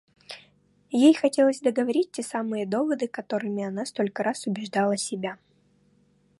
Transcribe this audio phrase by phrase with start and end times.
[1.05, 5.37] Ей хотелось договорить те самые доводы, которыми она столько раз убеждала себя.